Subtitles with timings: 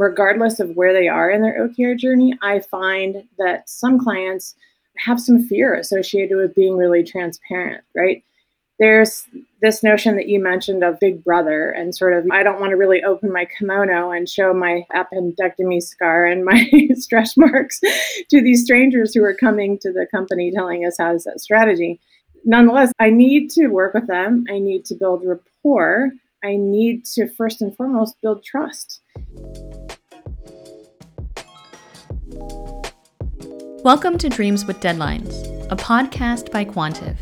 [0.00, 4.54] regardless of where they are in their OKR journey, I find that some clients
[4.98, 8.22] have some fear associated with being really transparent, right?
[8.78, 9.26] There's
[9.62, 12.76] this notion that you mentioned of big brother and sort of, I don't want to
[12.76, 17.80] really open my kimono and show my appendectomy scar and my stretch marks
[18.30, 22.00] to these strangers who are coming to the company telling us how to set strategy.
[22.44, 24.44] Nonetheless, I need to work with them.
[24.50, 26.12] I need to build rapport.
[26.44, 29.00] I need to first and foremost build trust.
[33.82, 37.16] Welcome to Dreams with Deadlines, a podcast by Quantive.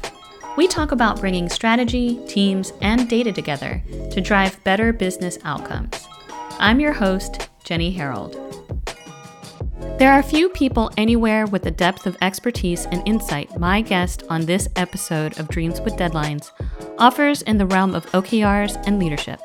[0.57, 6.07] We talk about bringing strategy, teams, and data together to drive better business outcomes.
[6.59, 8.37] I'm your host, Jenny Herald.
[9.99, 14.47] There are few people anywhere with the depth of expertise and insight my guest on
[14.47, 16.51] this episode of Dreams with Deadlines
[16.99, 19.41] offers in the realm of OKRs and leadership.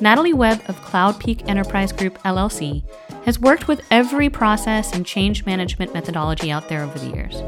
[0.00, 2.82] Natalie Webb of Cloud Peak Enterprise Group LLC
[3.24, 7.42] has worked with every process and change management methodology out there over the years.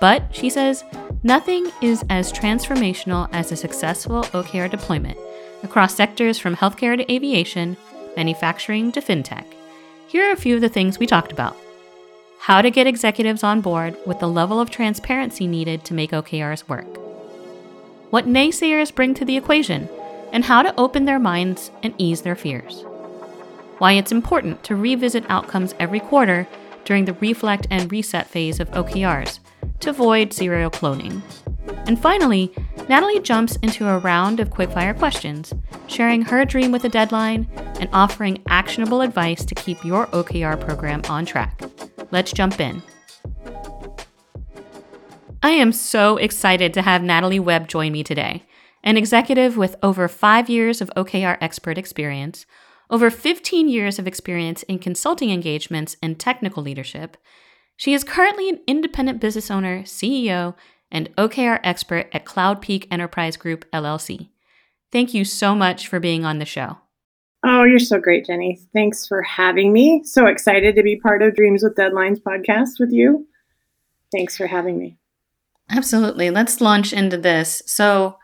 [0.00, 0.82] But, she says,
[1.22, 5.16] nothing is as transformational as a successful OKR deployment
[5.62, 7.76] across sectors from healthcare to aviation,
[8.16, 9.46] manufacturing to fintech.
[10.08, 11.56] Here are a few of the things we talked about
[12.40, 16.68] how to get executives on board with the level of transparency needed to make OKRs
[16.68, 16.98] work,
[18.10, 19.88] what naysayers bring to the equation,
[20.34, 22.84] and how to open their minds and ease their fears
[23.78, 26.46] why it's important to revisit outcomes every quarter
[26.84, 29.40] during the reflect and reset phase of OKRs
[29.80, 31.22] to avoid serial cloning.
[31.86, 32.52] And finally,
[32.88, 35.52] Natalie jumps into a round of quickfire questions,
[35.86, 37.48] sharing her dream with a deadline
[37.80, 41.62] and offering actionable advice to keep your OKR program on track.
[42.10, 42.82] Let's jump in.
[45.42, 48.44] I am so excited to have Natalie Webb join me today,
[48.84, 52.46] an executive with over five years of OKR expert experience
[52.90, 57.16] over 15 years of experience in consulting engagements and technical leadership,
[57.76, 60.54] she is currently an independent business owner, CEO,
[60.90, 64.28] and OKR expert at Cloud Peak Enterprise Group LLC.
[64.92, 66.78] Thank you so much for being on the show.
[67.44, 68.60] Oh, you're so great, Jenny.
[68.72, 70.02] Thanks for having me.
[70.04, 73.26] So excited to be part of Dreams with Deadlines podcast with you.
[74.12, 74.96] Thanks for having me.
[75.68, 76.30] Absolutely.
[76.30, 77.60] Let's launch into this.
[77.66, 78.18] So,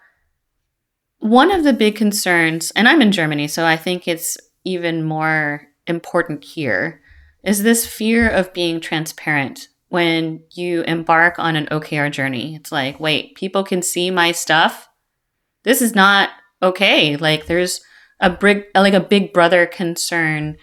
[1.21, 5.69] one of the big concerns, and I'm in Germany, so I think it's even more
[5.87, 7.01] important here
[7.43, 12.55] is this fear of being transparent when you embark on an OKR journey.
[12.55, 14.89] It's like, wait, people can see my stuff.
[15.65, 16.31] This is not
[16.63, 17.17] okay.
[17.17, 17.81] Like there's
[18.21, 20.57] a big like a big brother concern.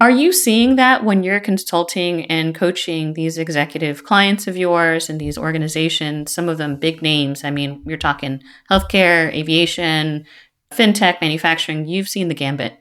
[0.00, 5.20] Are you seeing that when you're consulting and coaching these executive clients of yours and
[5.20, 7.42] these organizations, some of them big names?
[7.42, 10.24] I mean, you're talking healthcare, aviation,
[10.70, 12.78] fintech, manufacturing, you've seen the gambit.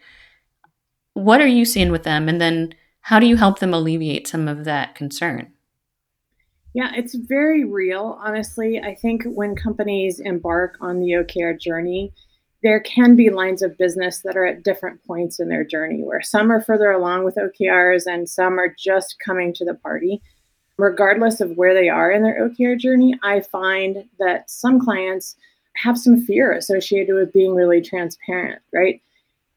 [1.14, 2.30] What are you seeing with them?
[2.30, 5.54] And then how do you help them alleviate some of that concern?
[6.76, 8.80] Yeah, it's very real, honestly.
[8.80, 12.14] I think when companies embark on the OKR journey,
[12.64, 16.22] there can be lines of business that are at different points in their journey, where
[16.22, 20.22] some are further along with OKRs and some are just coming to the party.
[20.78, 25.36] Regardless of where they are in their OKR journey, I find that some clients
[25.76, 29.02] have some fear associated with being really transparent, right?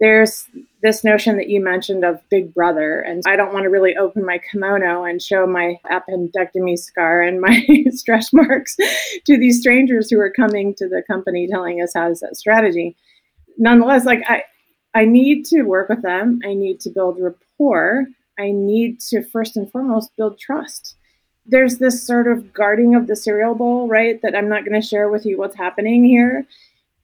[0.00, 0.48] There's
[0.82, 4.24] this notion that you mentioned of big brother, and I don't want to really open
[4.24, 10.18] my kimono and show my appendectomy scar and my stretch marks to these strangers who
[10.18, 12.96] are coming to the company telling us how's that strategy.
[13.58, 14.44] Nonetheless, like I,
[14.94, 16.40] I need to work with them.
[16.44, 18.06] I need to build rapport.
[18.38, 20.96] I need to first and foremost build trust
[21.46, 24.20] there's this sort of guarding of the cereal bowl, right?
[24.22, 26.46] That I'm not going to share with you what's happening here.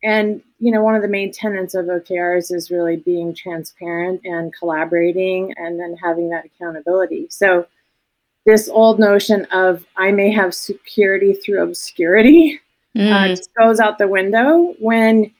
[0.03, 4.53] And, you know, one of the main tenets of OKRs is really being transparent and
[4.55, 7.27] collaborating and then having that accountability.
[7.31, 7.67] So,
[8.45, 12.61] this old notion of I may have security through obscurity
[12.95, 13.12] uh, mm.
[13.12, 15.33] uh, just goes out the window when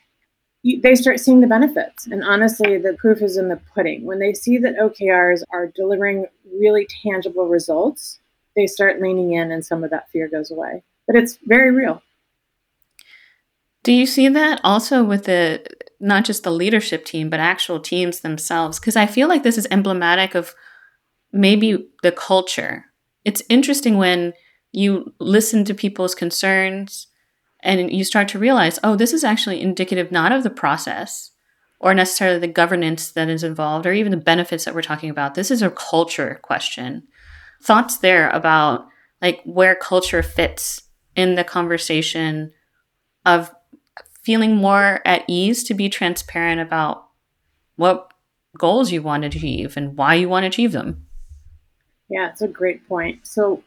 [0.63, 2.07] you, they start seeing the benefits.
[2.07, 4.05] And honestly, the proof is in the pudding.
[4.05, 6.27] When they see that OKRs are delivering
[6.61, 8.19] really tangible results,
[8.57, 10.83] they start leaning in and some of that fear goes away.
[11.07, 12.03] But it's very real.
[13.87, 15.65] Do you see that also with the
[16.01, 18.81] not just the leadership team, but actual teams themselves?
[18.81, 20.57] Because I feel like this is emblematic of
[21.33, 22.87] maybe the culture.
[23.25, 24.33] It's interesting when
[24.73, 27.07] you listen to people's concerns
[27.61, 31.31] and you start to realize, oh, this is actually indicative not of the process
[31.79, 35.37] or necessarily the governance that is involved or even the benefits that we're talking about.
[35.37, 37.05] This is a culture question
[37.63, 38.89] thoughts there about
[39.23, 40.83] like where culture fits
[41.15, 42.53] in the conversation
[43.25, 43.53] of
[44.27, 47.07] feeling more at ease to be transparent about
[47.77, 48.13] what
[48.59, 51.07] goals you want to achieve and why you want to achieve them.
[52.09, 53.25] Yeah, it's a great point.
[53.25, 53.63] So,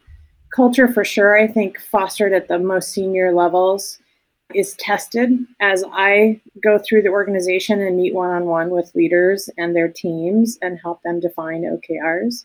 [0.54, 4.00] culture for sure, I think, fostered at the most senior levels
[4.54, 5.30] is tested
[5.60, 9.88] as I go through the organization and meet one on one with leaders and their
[9.88, 12.44] teams and help them define OKRs.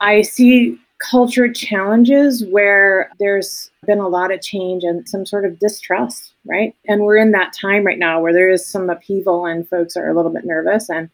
[0.00, 5.60] I see culture challenges where there's been a lot of change and some sort of
[5.60, 6.74] distrust, right?
[6.86, 10.08] And we're in that time right now where there is some upheaval and folks are
[10.08, 11.10] a little bit nervous and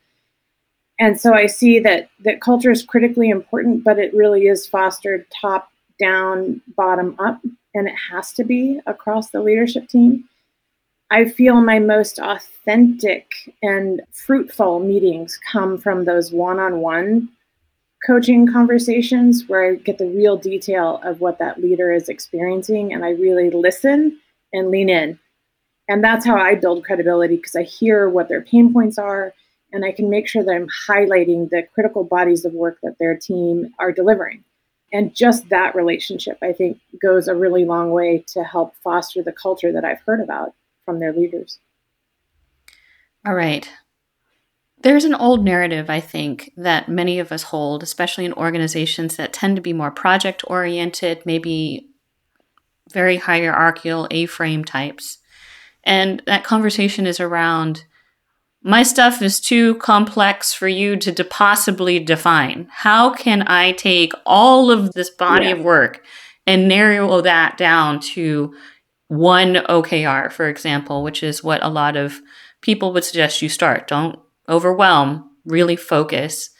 [1.00, 5.24] and so I see that that culture is critically important, but it really is fostered
[5.30, 7.40] top down, bottom up,
[7.74, 10.28] and it has to be across the leadership team.
[11.10, 17.30] I feel my most authentic and fruitful meetings come from those one on one
[18.06, 23.04] coaching conversations where I get the real detail of what that leader is experiencing and
[23.04, 24.18] I really listen
[24.52, 25.18] and lean in.
[25.88, 29.34] And that's how I build credibility because I hear what their pain points are
[29.72, 33.16] and I can make sure that I'm highlighting the critical bodies of work that their
[33.16, 34.44] team are delivering.
[34.92, 39.32] And just that relationship, I think, goes a really long way to help foster the
[39.32, 40.54] culture that I've heard about
[40.84, 41.60] from their leaders.
[43.24, 43.70] All right.
[44.82, 49.32] There's an old narrative, I think, that many of us hold, especially in organizations that
[49.32, 51.89] tend to be more project oriented, maybe
[52.92, 55.18] very hierarchical A frame types.
[55.84, 57.84] And that conversation is around
[58.62, 62.68] my stuff is too complex for you to de- possibly define.
[62.70, 65.52] How can I take all of this body yeah.
[65.52, 66.04] of work
[66.46, 68.54] and narrow that down to
[69.08, 72.20] one OKR, for example, which is what a lot of
[72.60, 73.88] people would suggest you start.
[73.88, 76.50] Don't overwhelm, really focus.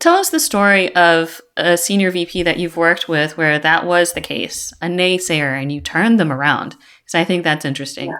[0.00, 4.12] Tell us the story of a senior VP that you've worked with where that was
[4.12, 6.76] the case, a naysayer, and you turned them around.
[7.00, 8.10] Because I think that's interesting.
[8.10, 8.18] Yeah.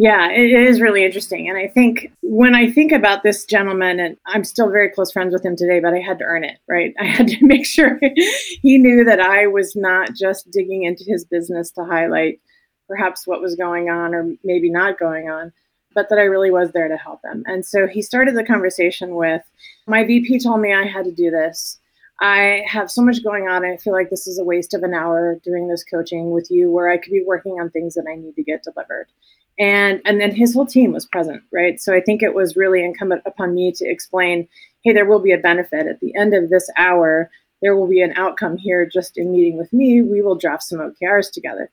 [0.00, 1.48] Yeah, it is really interesting.
[1.48, 5.32] And I think when I think about this gentleman, and I'm still very close friends
[5.32, 6.94] with him today, but I had to earn it, right?
[7.00, 7.98] I had to make sure
[8.62, 12.40] he knew that I was not just digging into his business to highlight
[12.86, 15.52] perhaps what was going on or maybe not going on,
[15.98, 17.42] but that I really was there to help him.
[17.46, 19.42] And so he started the conversation with
[19.88, 21.80] my VP told me I had to do this.
[22.20, 23.64] I have so much going on.
[23.64, 26.70] I feel like this is a waste of an hour doing this coaching with you
[26.70, 29.08] where I could be working on things that I need to get delivered
[29.58, 32.84] and and then his whole team was present right so i think it was really
[32.84, 34.46] incumbent upon me to explain
[34.84, 37.28] hey there will be a benefit at the end of this hour
[37.60, 40.78] there will be an outcome here just in meeting with me we will draft some
[40.78, 41.72] okrs together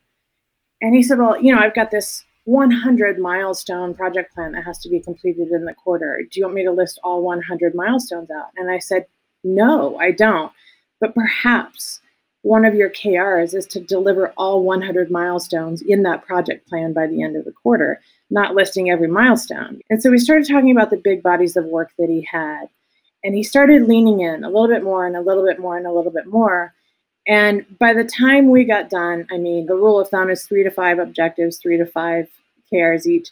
[0.81, 4.79] and he said well you know i've got this 100 milestone project plan that has
[4.79, 8.29] to be completed in the quarter do you want me to list all 100 milestones
[8.31, 9.05] out and i said
[9.43, 10.51] no i don't
[10.99, 11.99] but perhaps
[12.45, 17.07] one of your KRs is to deliver all 100 milestones in that project plan by
[17.07, 17.99] the end of the quarter,
[18.29, 19.81] not listing every milestone.
[19.89, 22.67] And so we started talking about the big bodies of work that he had.
[23.23, 25.87] And he started leaning in a little bit more and a little bit more and
[25.87, 26.75] a little bit more.
[27.27, 30.63] And by the time we got done, I mean, the rule of thumb is three
[30.63, 32.27] to five objectives, three to five
[32.71, 33.29] KRs each.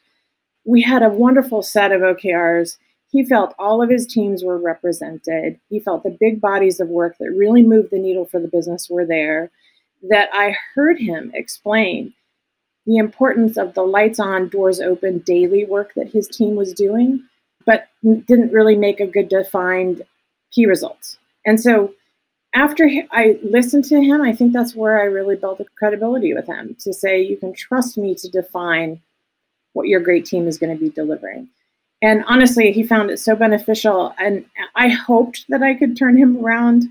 [0.66, 2.78] We had a wonderful set of OKRs
[3.14, 5.60] he felt all of his teams were represented.
[5.70, 8.90] He felt the big bodies of work that really moved the needle for the business
[8.90, 9.52] were there.
[10.10, 12.16] That I heard him explain
[12.88, 17.24] the importance of the lights on, doors open daily work that his team was doing,
[17.68, 20.02] but didn't really make a good defined
[20.52, 21.20] key results.
[21.46, 21.94] And so
[22.54, 26.46] after I listened to him, I think that's where I really built the credibility with
[26.46, 29.02] him to say, you can trust me to define
[29.74, 31.50] what your great team is going to be delivering.
[32.02, 34.14] And honestly, he found it so beneficial.
[34.20, 34.46] And
[34.76, 36.84] I hoped that I could turn him around.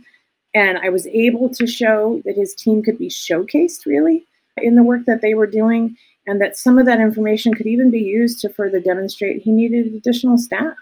[0.55, 4.27] And I was able to show that his team could be showcased really
[4.57, 7.91] in the work that they were doing, and that some of that information could even
[7.91, 10.77] be used to further demonstrate he needed additional staff.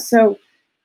[0.00, 0.38] So,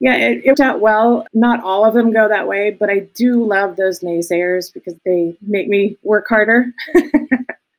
[0.03, 1.25] yeah, it, it worked out well.
[1.33, 5.38] Not all of them go that way, but I do love those naysayers because they
[5.41, 6.74] make me work harder.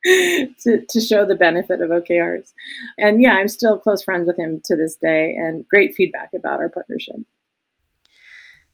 [0.05, 2.53] to, to show the benefit of OKRs.
[2.97, 6.59] And yeah, I'm still close friends with him to this day and great feedback about
[6.59, 7.15] our partnership.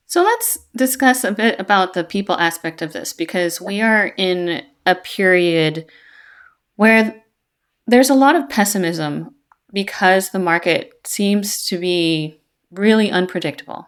[0.05, 4.61] So let's discuss a bit about the people aspect of this because we are in
[4.85, 5.85] a period
[6.75, 7.23] where
[7.87, 9.35] there's a lot of pessimism
[9.71, 12.40] because the market seems to be
[12.71, 13.87] really unpredictable.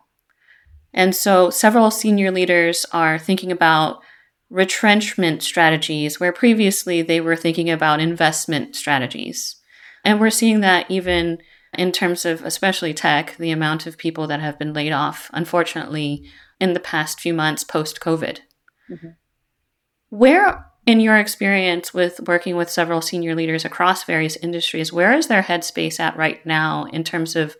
[0.93, 4.01] And so several senior leaders are thinking about
[4.49, 9.55] retrenchment strategies where previously they were thinking about investment strategies.
[10.05, 11.39] And we're seeing that even
[11.75, 16.29] in terms of especially tech, the amount of people that have been laid off, unfortunately,
[16.59, 18.39] in the past few months post COVID.
[18.91, 19.07] Mm-hmm.
[20.09, 25.27] Where, in your experience with working with several senior leaders across various industries, where is
[25.27, 27.55] their headspace at right now in terms of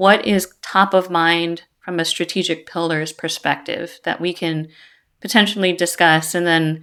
[0.00, 4.66] what is top of mind from a strategic pillars perspective that we can
[5.20, 6.82] potentially discuss and then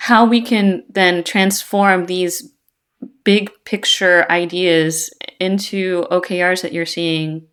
[0.00, 2.52] how we can then transform these
[3.22, 7.46] big picture ideas into OKRs that you're seeing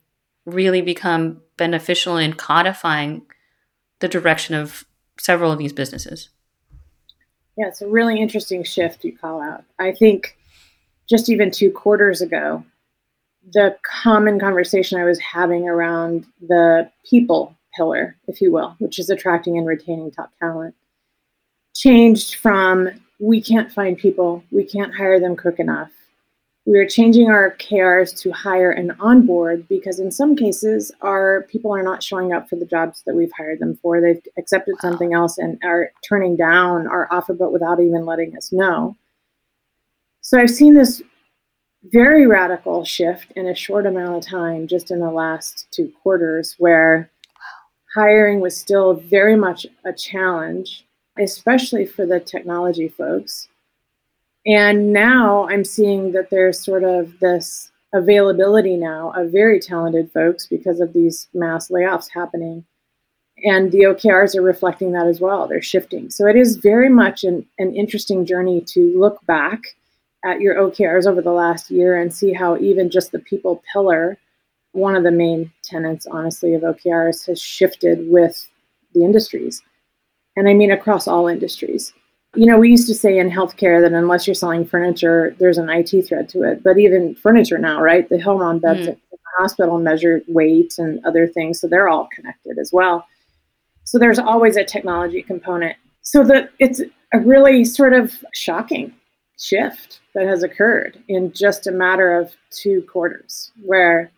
[0.48, 3.22] really become beneficial in codifying
[4.00, 4.86] the direction of
[5.20, 6.30] several of these businesses.
[7.60, 9.66] Yeah, it's a really interesting shift you call out.
[9.78, 10.36] I think
[11.08, 12.66] just even two quarters ago,
[13.52, 19.10] the common conversation I was having around the people pillar, if you will, which is
[19.10, 20.76] attracting and retaining top talent,
[21.76, 25.92] changed from we can't find people, we can't hire them quick enough.
[26.66, 31.76] We are changing our KRs to hire and onboard because in some cases our people
[31.76, 34.00] are not showing up for the jobs that we've hired them for.
[34.00, 38.54] They've accepted something else and are turning down our offer but without even letting us
[38.54, 38.96] know.
[40.22, 41.02] So I've seen this
[41.92, 46.56] very radical shift in a short amount of time, just in the last two quarters,
[46.58, 47.10] where
[47.96, 50.86] hiring was still very much a challenge,
[51.20, 53.48] especially for the technology folks.
[54.46, 60.48] And now I'm seeing that there's sort of this availability now of very talented folks
[60.48, 62.66] because of these mass layoffs happening.
[63.46, 65.48] And the OKRs are reflecting that as well.
[65.48, 66.10] They're shifting.
[66.10, 69.76] So it is very much an, an interesting journey to look back
[70.24, 74.18] at your OKRs over the last year and see how even just the people pillar,
[74.72, 78.48] one of the main tenets, honestly, of OKRs has shifted with
[78.94, 79.62] the industries.
[80.36, 81.94] And I mean across all industries.
[82.36, 85.70] You know, we used to say in healthcare that unless you're selling furniture, there's an
[85.70, 86.64] IT thread to it.
[86.64, 88.08] But even furniture now, right?
[88.10, 88.88] The Hillrom beds mm.
[88.88, 91.60] in the hospital measure weight and other things.
[91.60, 93.06] So they're all connected as well.
[93.84, 95.78] So there's always a technology component.
[96.02, 96.82] So that it's
[97.14, 98.94] a really sort of shocking
[99.40, 104.12] shift that has occurred in just a matter of two quarters, where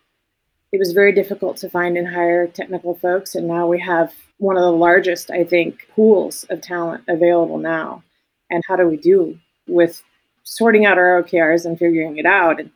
[0.72, 3.36] it was very difficult to find and hire technical folks.
[3.36, 8.04] And now we have one of the largest, I think, pools of talent available now.
[8.50, 10.04] And how do we do with
[10.44, 12.60] sorting out our OKRs and figuring it out?
[12.60, 12.72] And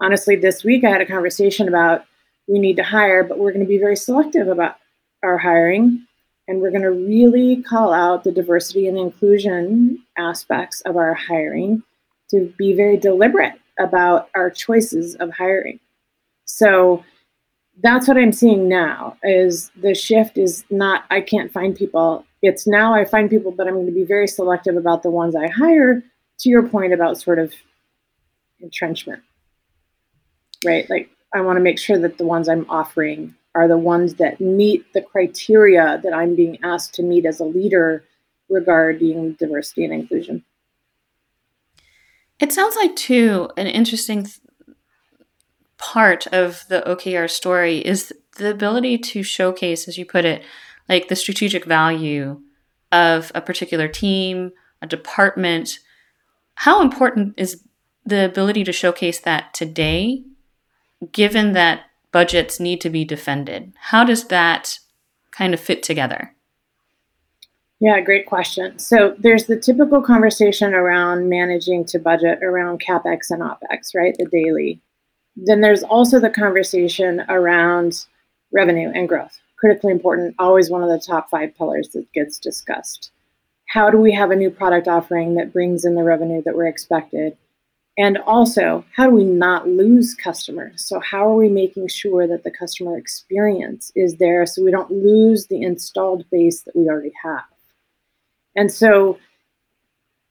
[0.00, 2.04] honestly, this week I had a conversation about
[2.46, 4.76] we need to hire, but we're going to be very selective about
[5.22, 6.06] our hiring
[6.48, 11.82] and we're going to really call out the diversity and inclusion aspects of our hiring
[12.30, 15.78] to be very deliberate about our choices of hiring.
[16.46, 17.04] So
[17.82, 22.24] that's what I'm seeing now is the shift is not I can't find people.
[22.42, 25.36] It's now I find people, but I'm going to be very selective about the ones
[25.36, 26.02] I hire
[26.40, 27.52] to your point about sort of
[28.60, 29.22] entrenchment.
[30.64, 30.88] Right?
[30.90, 34.40] Like I want to make sure that the ones I'm offering are the ones that
[34.40, 38.04] meet the criteria that I'm being asked to meet as a leader
[38.48, 40.44] regarding diversity and inclusion.
[42.40, 44.38] It sounds like, too, an interesting th-
[45.76, 50.44] part of the OKR story is the ability to showcase, as you put it,
[50.88, 52.40] like the strategic value
[52.92, 55.80] of a particular team, a department.
[56.54, 57.62] How important is
[58.06, 60.22] the ability to showcase that today,
[61.12, 63.72] given that budgets need to be defended.
[63.78, 64.78] How does that
[65.30, 66.34] kind of fit together?
[67.80, 68.78] Yeah, great question.
[68.78, 74.16] So there's the typical conversation around managing to budget around capex and opex, right?
[74.18, 74.80] The daily.
[75.36, 78.06] Then there's also the conversation around
[78.52, 79.38] revenue and growth.
[79.58, 83.12] Critically important, always one of the top five pillars that gets discussed.
[83.68, 86.66] How do we have a new product offering that brings in the revenue that we're
[86.66, 87.36] expected?
[87.98, 90.86] And also, how do we not lose customers?
[90.86, 94.92] So, how are we making sure that the customer experience is there so we don't
[94.92, 97.42] lose the installed base that we already have?
[98.54, 99.18] And so,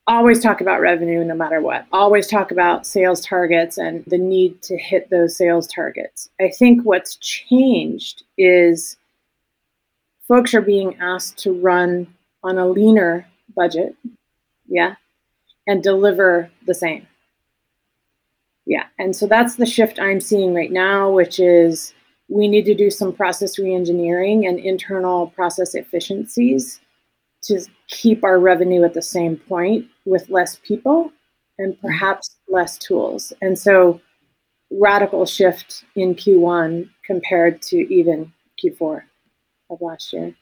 [0.07, 1.85] always talk about revenue no matter what.
[1.91, 6.29] Always talk about sales targets and the need to hit those sales targets.
[6.39, 8.95] I think what's changed is
[10.25, 12.07] folks are being asked to run
[12.43, 13.93] on a leaner budget,
[14.69, 14.95] yeah,
[15.67, 17.05] and deliver the same.
[18.67, 18.83] Yeah.
[18.99, 21.93] And so that's the shift I'm seeing right now, which is
[22.27, 26.81] we need to do some process reengineering and internal process efficiencies
[27.43, 31.13] to keep our revenue at the same point with less people
[31.57, 31.87] and mm-hmm.
[31.87, 33.31] perhaps less tools.
[33.41, 34.01] And so
[34.69, 39.03] radical shift in Q1 compared to even Q4
[39.69, 40.35] of last year.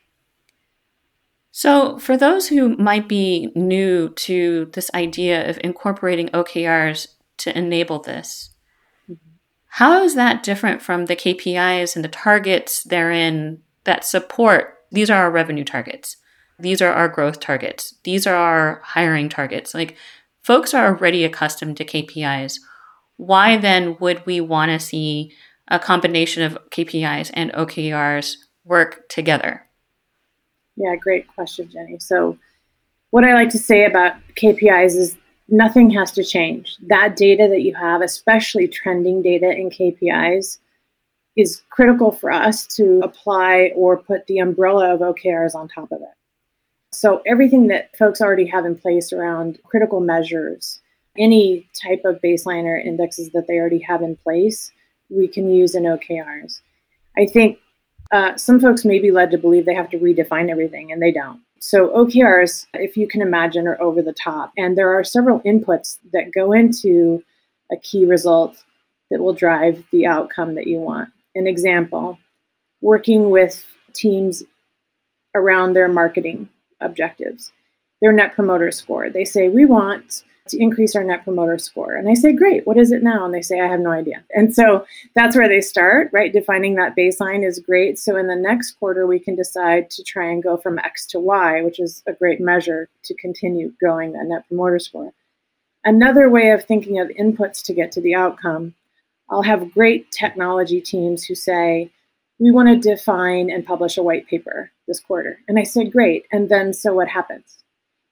[1.52, 8.00] So, for those who might be new to this idea of incorporating OKRs to enable
[8.00, 8.52] this.
[9.68, 14.78] How is that different from the KPIs and the targets therein that support?
[14.92, 16.18] These are our revenue targets.
[16.58, 17.96] These are our growth targets.
[18.04, 19.74] These are our hiring targets.
[19.74, 19.98] Like
[20.42, 22.60] folks are already accustomed to KPIs.
[23.18, 25.34] Why then would we want to see
[25.68, 29.68] a combination of KPIs and OKRs work together?
[30.78, 32.00] Yeah, great question, Jenny.
[32.00, 32.38] So,
[33.12, 35.18] what I like to say about KPIs is
[35.50, 36.78] nothing has to change.
[36.88, 40.60] That data that you have, especially trending data in KPIs,
[41.36, 46.02] is critical for us to apply or put the umbrella of OKRs on top of
[46.02, 46.14] it.
[46.94, 50.82] So, everything that folks already have in place around critical measures,
[51.18, 54.72] any type of baseline or indexes that they already have in place,
[55.10, 56.62] we can use in OKRs.
[57.18, 57.60] I think
[58.12, 61.12] uh, some folks may be led to believe they have to redefine everything, and they
[61.12, 61.42] don't.
[61.68, 64.54] So, OKRs, if you can imagine, are over the top.
[64.56, 67.24] And there are several inputs that go into
[67.72, 68.64] a key result
[69.10, 71.10] that will drive the outcome that you want.
[71.34, 72.20] An example
[72.82, 74.44] working with teams
[75.34, 76.50] around their marketing
[76.82, 77.52] objectives,
[78.00, 79.10] their net promoter score.
[79.10, 81.96] They say, We want to increase our net promoter score.
[81.96, 83.26] And I say, Great, what is it now?
[83.26, 84.24] And they say, I have no idea.
[84.36, 84.86] And so
[85.16, 86.32] that's where they start, right?
[86.32, 87.98] Defining that baseline is great.
[87.98, 91.20] So in the next quarter, we can decide to try and go from X to
[91.20, 95.14] Y, which is a great measure to continue growing that net promoter score.
[95.84, 98.76] Another way of thinking of inputs to get to the outcome,
[99.30, 101.92] I'll have great technology teams who say,
[102.38, 105.40] we want to define and publish a white paper this quarter.
[105.48, 106.26] And I said, great.
[106.32, 107.64] And then so what happens?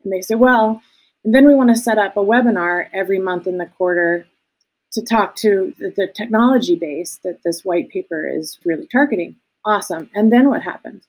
[0.04, 0.82] And they said, well,
[1.24, 4.28] and then we want to set up a webinar every month in the quarter
[4.92, 9.36] to talk to the, the technology base that this white paper is really targeting.
[9.66, 10.10] Awesome.
[10.14, 11.08] And then what happens?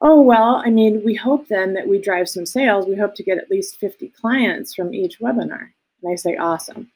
[0.00, 2.86] Oh, well, I mean, we hope then that we drive some sales.
[2.86, 5.68] We hope to get at least 50 clients from each webinar.
[6.02, 6.90] And I say, awesome.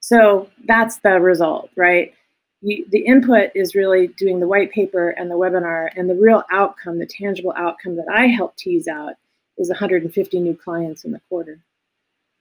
[0.00, 2.12] So that's the result, right?
[2.60, 6.42] You, the input is really doing the white paper and the webinar, and the real
[6.50, 9.14] outcome, the tangible outcome that I help tease out
[9.56, 11.60] is 150 new clients in the quarter.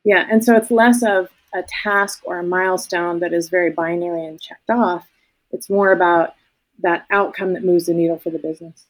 [0.06, 4.26] Yeah, and so it's less of a task or a milestone that is very binary
[4.26, 5.08] and checked off.
[5.52, 6.36] It's more about
[6.82, 8.86] that outcome that moves the needle for the business.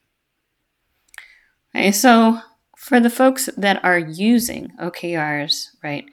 [1.75, 2.39] Okay, so
[2.77, 6.05] for the folks that are using OKRs, right,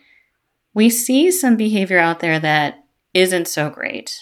[0.74, 4.20] we see some behavior out there that isn't so great.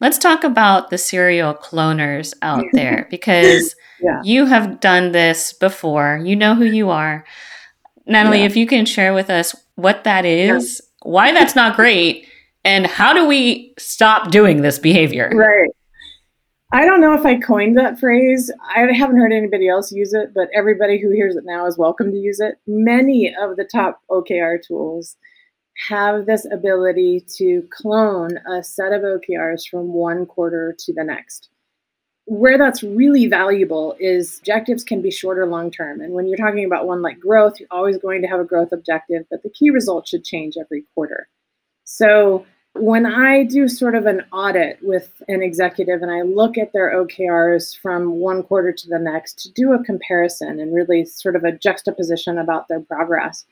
[0.00, 4.20] Let's talk about the serial cloners out there because yeah.
[4.22, 6.20] you have done this before.
[6.22, 7.24] You know who you are.
[8.06, 8.46] Natalie, yeah.
[8.46, 11.10] if you can share with us what that is, yeah.
[11.10, 12.26] why that's not great,
[12.64, 15.30] and how do we stop doing this behavior?
[15.34, 15.70] Right.
[16.72, 18.50] I don't know if I coined that phrase.
[18.74, 22.12] I haven't heard anybody else use it, but everybody who hears it now is welcome
[22.12, 22.56] to use it.
[22.66, 25.16] Many of the top OKR tools
[25.88, 31.49] have this ability to clone a set of OKRs from one quarter to the next
[32.30, 36.00] where that's really valuable is objectives can be short or long term.
[36.00, 38.70] And when you're talking about one like growth, you're always going to have a growth
[38.70, 41.28] objective, but the key result should change every quarter.
[41.82, 46.72] So when I do sort of an audit with an executive and I look at
[46.72, 51.34] their OKRs from one quarter to the next to do a comparison and really sort
[51.34, 53.44] of a juxtaposition about their progress,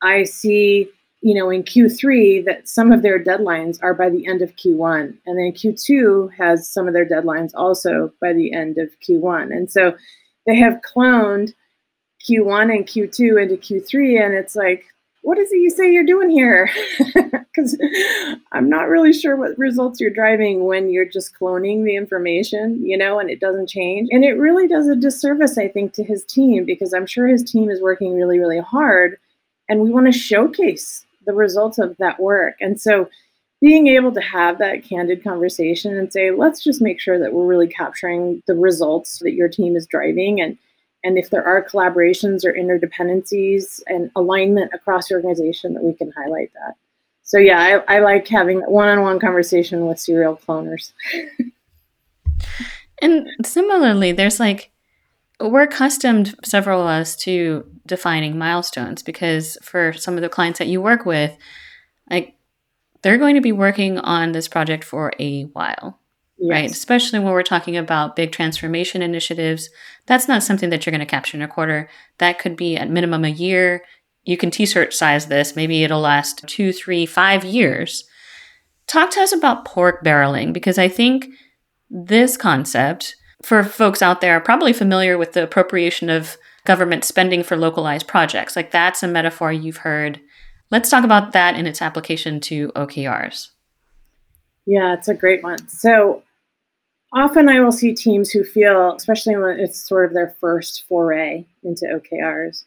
[0.00, 0.88] I see
[1.20, 5.16] you know, in Q3 that some of their deadlines are by the end of Q1.
[5.26, 9.54] And then Q2 has some of their deadlines also by the end of Q1.
[9.54, 9.96] And so
[10.46, 11.54] they have cloned
[12.28, 14.24] Q1 and Q2 into Q3.
[14.24, 14.84] And it's like,
[15.22, 16.70] what is it you say you're doing here?
[17.58, 17.76] Because
[18.52, 22.96] I'm not really sure what results you're driving when you're just cloning the information, you
[22.96, 24.08] know, and it doesn't change.
[24.12, 27.42] And it really does a disservice, I think, to his team because I'm sure his
[27.42, 29.18] team is working really, really hard.
[29.68, 32.56] And we want to showcase the results of that work.
[32.58, 33.08] And so
[33.60, 37.44] being able to have that candid conversation and say, let's just make sure that we're
[37.44, 40.58] really capturing the results that your team is driving and
[41.04, 46.10] and if there are collaborations or interdependencies and alignment across the organization that we can
[46.10, 46.74] highlight that.
[47.22, 50.92] So yeah, I, I like having one-on-one conversation with serial cloners.
[53.00, 54.72] and similarly, there's like
[55.40, 60.68] we're accustomed, several of us, to defining milestones because for some of the clients that
[60.68, 61.36] you work with,
[62.10, 62.36] like
[63.02, 66.00] they're going to be working on this project for a while,
[66.38, 66.50] yes.
[66.50, 66.70] right?
[66.70, 69.70] Especially when we're talking about big transformation initiatives.
[70.06, 71.88] That's not something that you're going to capture in a quarter.
[72.18, 73.84] That could be at minimum a year.
[74.24, 75.54] You can t shirt size this.
[75.54, 78.04] Maybe it'll last two, three, five years.
[78.88, 81.28] Talk to us about pork barreling because I think
[81.88, 87.42] this concept for folks out there are probably familiar with the appropriation of government spending
[87.42, 88.56] for localized projects.
[88.56, 90.20] Like that's a metaphor you've heard.
[90.70, 93.50] Let's talk about that in its application to OKRs.
[94.66, 95.66] Yeah, it's a great one.
[95.68, 96.22] So
[97.12, 101.46] often I will see teams who feel, especially when it's sort of their first foray
[101.62, 102.64] into OKRs,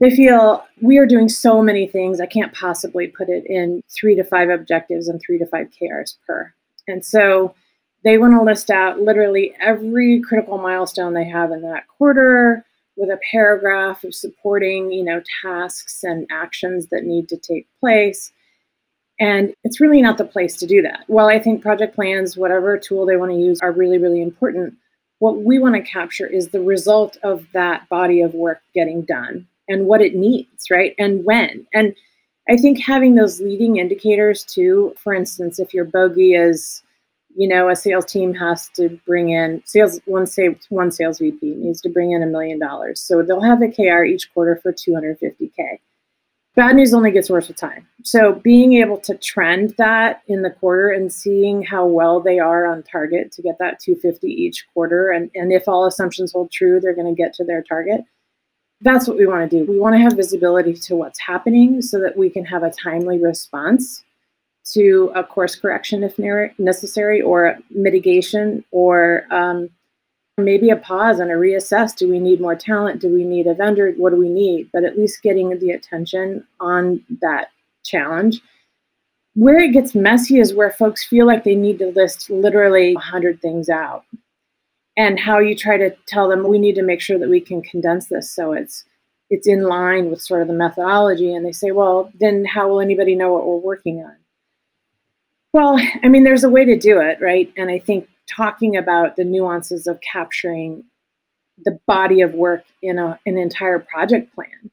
[0.00, 2.20] they feel we are doing so many things.
[2.20, 6.16] I can't possibly put it in three to five objectives and three to five KRs
[6.26, 6.52] per.
[6.88, 7.54] And so
[8.04, 12.64] They want to list out literally every critical milestone they have in that quarter
[12.96, 18.32] with a paragraph of supporting, you know, tasks and actions that need to take place.
[19.18, 21.04] And it's really not the place to do that.
[21.06, 24.74] While I think project plans, whatever tool they want to use, are really, really important,
[25.18, 29.46] what we want to capture is the result of that body of work getting done
[29.68, 30.94] and what it needs, right?
[30.98, 31.66] And when.
[31.74, 31.94] And
[32.48, 36.82] I think having those leading indicators too, for instance, if your bogey is,
[37.36, 41.54] you know, a sales team has to bring in sales one say one sales VP
[41.56, 43.00] needs to bring in a million dollars.
[43.00, 45.78] So they'll have a KR each quarter for 250K.
[46.56, 47.86] Bad news only gets worse with time.
[48.02, 52.66] So being able to trend that in the quarter and seeing how well they are
[52.66, 56.80] on target to get that 250 each quarter, and, and if all assumptions hold true,
[56.80, 58.00] they're going to get to their target.
[58.80, 59.70] That's what we want to do.
[59.70, 63.22] We want to have visibility to what's happening so that we can have a timely
[63.22, 64.02] response
[64.72, 66.18] to a course correction if
[66.58, 69.70] necessary, or mitigation, or um,
[70.38, 71.94] maybe a pause and a reassess.
[71.94, 73.00] Do we need more talent?
[73.00, 73.92] Do we need a vendor?
[73.96, 74.70] What do we need?
[74.72, 77.48] But at least getting the attention on that
[77.84, 78.40] challenge.
[79.34, 83.40] Where it gets messy is where folks feel like they need to list literally 100
[83.40, 84.04] things out.
[84.96, 87.62] And how you try to tell them we need to make sure that we can
[87.62, 88.84] condense this so it's
[89.30, 92.80] it's in line with sort of the methodology and they say, "Well, then how will
[92.80, 94.16] anybody know what we're working on?"
[95.52, 97.52] Well, I mean, there's a way to do it, right?
[97.56, 100.84] And I think talking about the nuances of capturing
[101.64, 104.70] the body of work in a, an entire project plan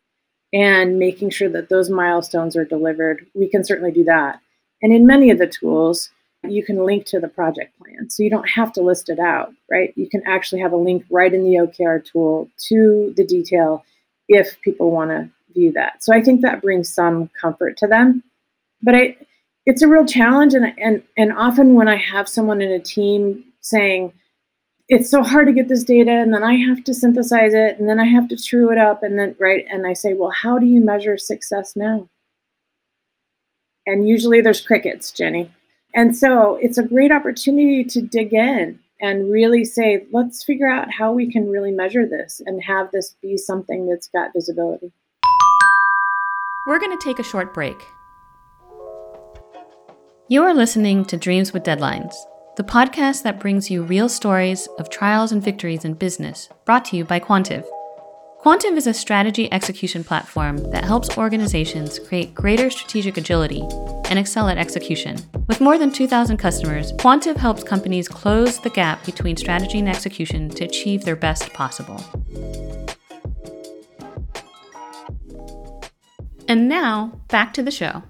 [0.54, 4.40] and making sure that those milestones are delivered, we can certainly do that.
[4.82, 6.12] And in many of the tools,
[6.44, 8.10] you can link to the project plan.
[8.10, 9.92] So you don't have to list it out, right?
[9.98, 13.84] You can actually have a link right in the OKR tool to the detail
[14.30, 16.04] if people want to view that.
[16.04, 18.24] So I think that brings some comfort to them.
[18.82, 19.18] But I,
[19.68, 23.44] it's a real challenge and and and often when i have someone in a team
[23.62, 24.12] saying
[24.90, 27.88] it's so hard to get this data and then i have to synthesize it and
[27.88, 30.58] then i have to true it up and then right and i say well how
[30.58, 32.08] do you measure success now?
[33.86, 35.52] And usually there's crickets jenny.
[35.94, 40.92] And so it's a great opportunity to dig in and really say let's figure out
[40.92, 44.92] how we can really measure this and have this be something that's got visibility.
[46.66, 47.78] We're going to take a short break
[50.30, 52.14] you are listening to Dreams with Deadlines,
[52.58, 56.98] the podcast that brings you real stories of trials and victories in business, brought to
[56.98, 57.66] you by Quantive.
[58.44, 63.62] Quantive is a strategy execution platform that helps organizations create greater strategic agility
[64.10, 65.18] and excel at execution.
[65.48, 70.50] With more than 2,000 customers, Quantive helps companies close the gap between strategy and execution
[70.50, 72.04] to achieve their best possible.
[76.50, 78.04] And now, back to the show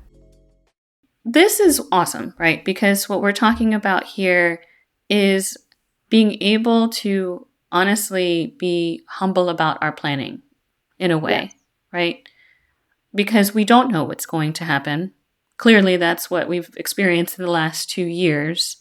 [1.28, 2.64] this is awesome, right?
[2.64, 4.62] Because what we're talking about here
[5.10, 5.58] is
[6.10, 10.42] being able to honestly be humble about our planning
[10.98, 11.52] in a way,
[11.92, 12.28] right?
[13.14, 15.14] Because we don't know what's going to happen.
[15.58, 18.78] Clearly, that's what we've experienced in the last two years.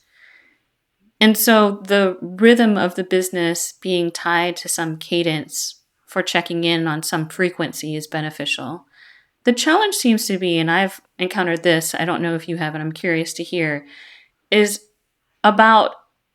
[1.20, 6.86] And so the rhythm of the business being tied to some cadence for checking in
[6.86, 8.85] on some frequency is beneficial.
[9.46, 12.74] The challenge seems to be, and I've encountered this, I don't know if you have,
[12.74, 13.86] and I'm curious to hear,
[14.50, 14.80] is
[15.44, 15.92] about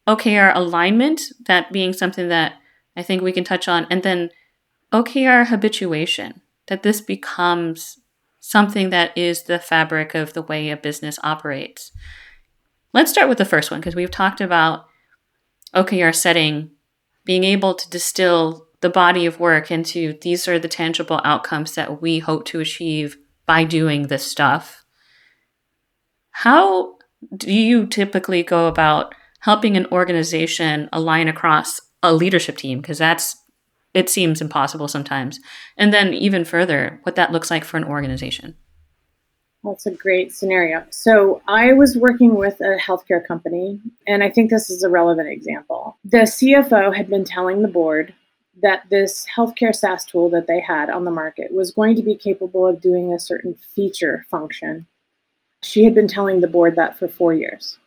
[0.08, 2.54] OKR alignment, that being something that
[2.95, 4.30] I think we can touch on, and then
[4.93, 8.00] OKR habituation, that this becomes
[8.39, 11.91] something that is the fabric of the way a business operates.
[12.93, 14.86] Let's start with the first one because we've talked about
[15.76, 16.71] OKR setting,
[17.26, 22.02] being able to distill the body of work into these are the tangible outcomes that
[22.02, 24.84] we hope to achieve by doing this stuff.
[26.32, 26.96] How
[27.36, 32.82] do you typically go about helping an organization align across a leadership team?
[32.82, 33.38] Because that's
[33.94, 35.39] it seems impossible sometimes.
[35.78, 38.56] And then even further, what that looks like for an organization.
[39.63, 40.86] That's a great scenario.
[40.89, 45.30] So I was working with a healthcare company, and I think this is a relevant
[45.30, 45.98] example.
[46.04, 48.13] The CFO had been telling the board
[48.62, 52.16] that this healthcare SaaS tool that they had on the market was going to be
[52.16, 54.86] capable of doing a certain feature function.
[55.64, 57.78] She had been telling the board that for four years.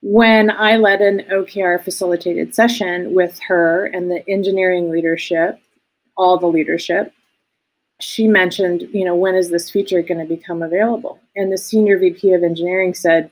[0.00, 5.58] When I led an OKR facilitated session with her and the engineering leadership,
[6.16, 7.12] all the leadership,
[8.00, 11.20] she mentioned, you know, when is this feature going to become available?
[11.34, 13.30] And the senior VP of engineering said,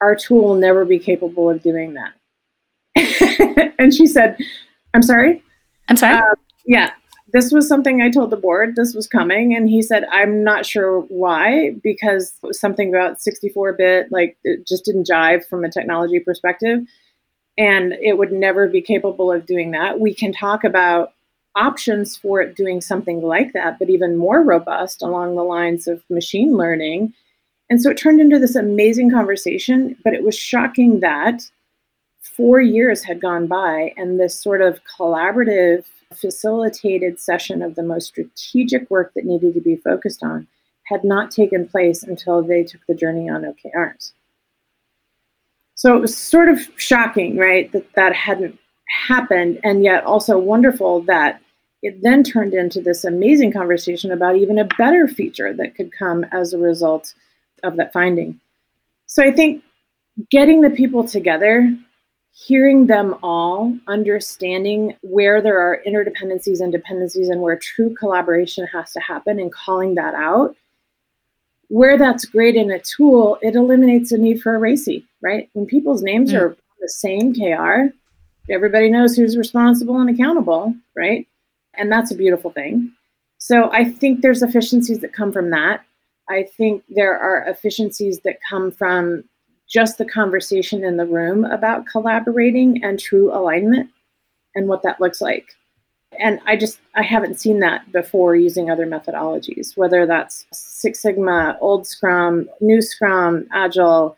[0.00, 3.74] our tool will never be capable of doing that.
[3.78, 4.38] and she said,
[4.94, 5.42] I'm sorry?
[5.88, 6.16] I'm sorry?
[6.16, 6.34] Uh,
[6.66, 6.90] yeah.
[7.32, 10.64] This was something I told the board this was coming, and he said, I'm not
[10.64, 16.20] sure why, because something about 64 bit, like, it just didn't jive from a technology
[16.20, 16.86] perspective.
[17.58, 19.98] and it would never be capable of doing that.
[20.00, 21.12] We can talk about
[21.54, 26.02] options for it doing something like that, but even more robust along the lines of
[26.10, 27.14] machine learning.
[27.70, 31.42] And so it turned into this amazing conversation, but it was shocking that
[32.36, 38.06] four years had gone by and this sort of collaborative, facilitated session of the most
[38.06, 40.46] strategic work that needed to be focused on
[40.84, 44.12] had not taken place until they took the journey on OKRs.
[45.74, 48.58] So it was sort of shocking, right, that that hadn't
[49.08, 51.40] happened, and yet also wonderful that
[51.82, 56.24] it then turned into this amazing conversation about even a better feature that could come
[56.32, 57.14] as a result
[57.62, 58.40] of that finding.
[59.06, 59.62] So I think
[60.30, 61.76] getting the people together,
[62.38, 68.92] hearing them all, understanding where there are interdependencies and dependencies and where true collaboration has
[68.92, 70.54] to happen and calling that out
[71.68, 75.48] where that's great in a tool, it eliminates the need for a RACI, right?
[75.52, 76.40] When people's names mm.
[76.40, 77.94] are the same KR,
[78.50, 81.26] everybody knows who's responsible and accountable, right?
[81.74, 82.92] And that's a beautiful thing.
[83.38, 85.84] So I think there's efficiencies that come from that.
[86.28, 89.24] I think there are efficiencies that come from
[89.68, 93.90] just the conversation in the room about collaborating and true alignment
[94.54, 95.56] and what that looks like
[96.18, 101.56] and I just I haven't seen that before using other methodologies, whether that's Six Sigma,
[101.60, 104.16] Old Scrum, New Scrum, Agile,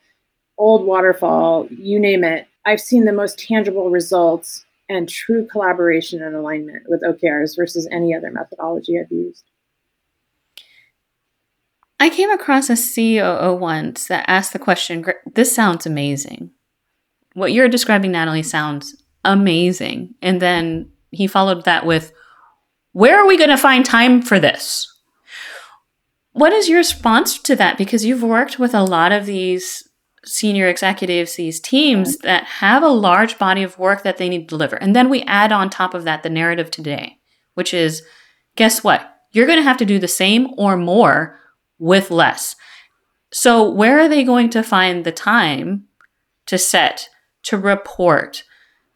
[0.59, 2.47] Old Waterfall, you name it.
[2.65, 8.15] I've seen the most tangible results and true collaboration and alignment with OKRs versus any
[8.15, 9.45] other methodology I've used.
[12.01, 16.51] I came across a COO once that asked the question, this sounds amazing.
[17.35, 20.15] What you're describing, Natalie, sounds amazing.
[20.23, 22.13] And then he followed that with,
[22.93, 24.87] Where are we going to find time for this?
[26.33, 27.79] What is your response to that?
[27.79, 29.89] Because you've worked with a lot of these
[30.25, 34.47] senior executives, these teams that have a large body of work that they need to
[34.47, 34.77] deliver.
[34.77, 37.19] And then we add on top of that the narrative today,
[37.55, 38.03] which is
[38.57, 39.17] guess what?
[39.33, 41.39] You're going to have to do the same or more
[41.79, 42.57] with less.
[43.31, 45.85] So, where are they going to find the time
[46.47, 47.09] to set,
[47.45, 48.45] to report,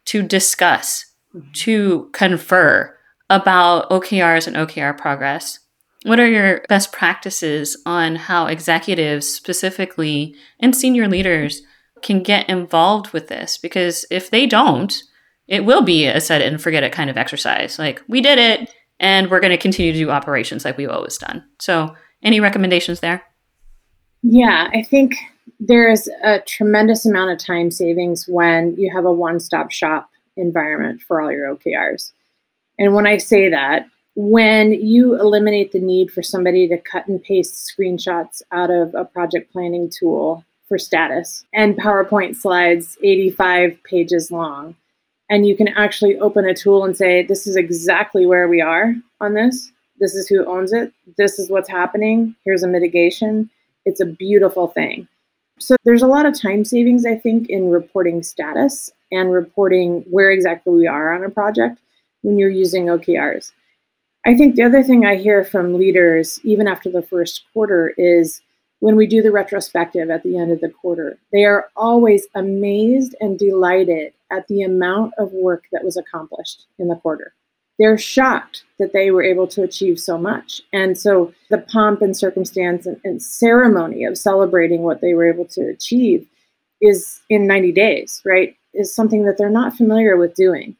[0.05, 1.51] to discuss, mm-hmm.
[1.53, 2.97] to confer
[3.29, 5.59] about OKRs and OKR progress.
[6.03, 11.61] What are your best practices on how executives specifically and senior leaders
[12.01, 13.57] can get involved with this?
[13.57, 15.01] Because if they don't,
[15.47, 17.79] it will be a set it and forget it kind of exercise.
[17.79, 21.17] Like, we did it and we're going to continue to do operations like we've always
[21.17, 21.43] done.
[21.59, 23.23] So, any recommendations there?
[24.21, 25.15] Yeah, I think
[25.59, 30.09] there is a tremendous amount of time savings when you have a one stop shop
[30.35, 32.11] environment for all your OKRs.
[32.79, 37.21] And when I say that, when you eliminate the need for somebody to cut and
[37.23, 44.31] paste screenshots out of a project planning tool for status and PowerPoint slides 85 pages
[44.31, 44.75] long,
[45.29, 48.93] and you can actually open a tool and say, This is exactly where we are
[49.19, 49.71] on this.
[49.99, 50.93] This is who owns it.
[51.17, 52.35] This is what's happening.
[52.45, 53.49] Here's a mitigation.
[53.85, 55.07] It's a beautiful thing.
[55.59, 60.31] So there's a lot of time savings, I think, in reporting status and reporting where
[60.31, 61.79] exactly we are on a project
[62.21, 63.51] when you're using OKRs.
[64.25, 68.41] I think the other thing I hear from leaders, even after the first quarter, is
[68.79, 73.15] when we do the retrospective at the end of the quarter, they are always amazed
[73.21, 77.33] and delighted at the amount of work that was accomplished in the quarter.
[77.83, 80.61] They're shocked that they were able to achieve so much.
[80.71, 85.45] And so the pomp and circumstance and, and ceremony of celebrating what they were able
[85.47, 86.25] to achieve
[86.81, 88.55] is in 90 days, right?
[88.73, 90.75] is something that they're not familiar with doing.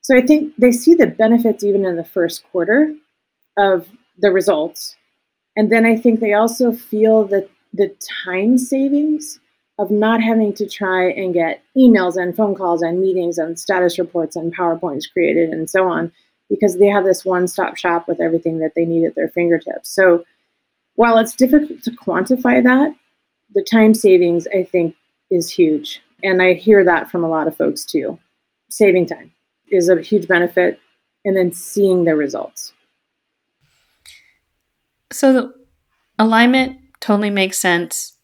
[0.00, 2.94] So I think they see the benefits even in the first quarter
[3.56, 3.88] of
[4.18, 4.96] the results.
[5.56, 9.40] And then I think they also feel that the time savings
[9.78, 13.98] of not having to try and get emails and phone calls and meetings and status
[13.98, 16.12] reports and PowerPoints created and so on,
[16.48, 19.88] because they have this one stop shop with everything that they need at their fingertips.
[19.90, 20.24] So
[20.94, 22.94] while it's difficult to quantify that,
[23.54, 24.94] the time savings I think
[25.30, 26.02] is huge.
[26.22, 28.18] And I hear that from a lot of folks too.
[28.70, 29.32] Saving time
[29.70, 30.80] is a huge benefit,
[31.24, 32.72] and then seeing the results.
[35.12, 35.54] So, the
[36.18, 38.16] alignment totally makes sense.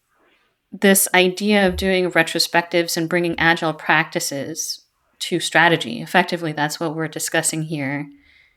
[0.71, 4.85] This idea of doing retrospectives and bringing agile practices
[5.21, 8.09] to strategy, effectively, that's what we're discussing here.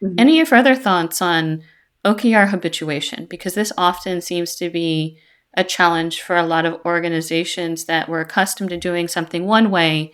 [0.03, 0.15] Mm-hmm.
[0.19, 1.63] Any further thoughts on
[2.05, 3.27] OKR habituation?
[3.27, 5.19] Because this often seems to be
[5.57, 10.13] a challenge for a lot of organizations that were accustomed to doing something one way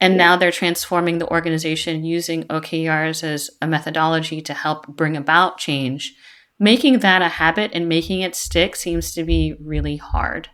[0.00, 5.58] and now they're transforming the organization using OKRs as a methodology to help bring about
[5.58, 6.14] change.
[6.60, 10.48] Making that a habit and making it stick seems to be really hard.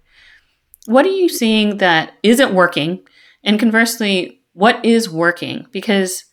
[0.86, 3.06] What are you seeing that isn't working?
[3.42, 5.66] And conversely, what is working?
[5.70, 6.24] Because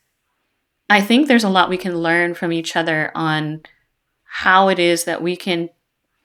[0.90, 3.62] I think there's a lot we can learn from each other on
[4.24, 5.70] how it is that we can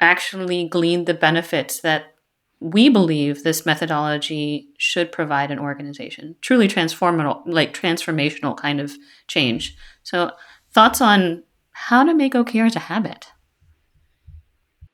[0.00, 2.14] actually glean the benefits that
[2.60, 6.36] we believe this methodology should provide an organization.
[6.40, 8.92] Truly transformational like transformational kind of
[9.26, 9.76] change.
[10.02, 10.30] So
[10.72, 13.32] thoughts on how to make okrs a habit?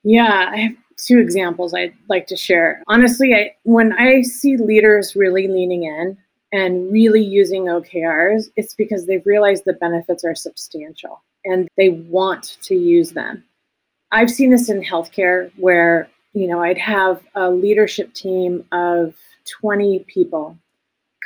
[0.05, 2.83] Yeah i have two examples i'd like to share.
[2.89, 6.19] Honestly I, when i see leaders really leaning in
[6.53, 12.59] and really using okrs it's because they've realized the benefits are substantial and they want
[12.63, 13.43] to use them
[14.13, 19.15] i've seen this in healthcare where you know, I'd have a leadership team of
[19.61, 20.57] 20 people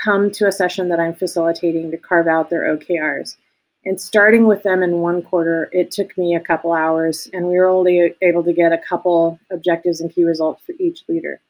[0.03, 3.37] come to a session that I'm facilitating to carve out their OKRs.
[3.85, 7.57] And starting with them in one quarter, it took me a couple hours, and we
[7.57, 11.41] were only able to get a couple objectives and key results for each leader.